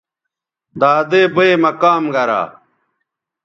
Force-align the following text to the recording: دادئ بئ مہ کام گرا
دادئ 0.79 1.23
بئ 1.35 1.53
مہ 1.61 1.71
کام 1.81 2.03
گرا 2.13 2.41